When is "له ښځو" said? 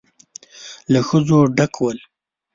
0.91-1.39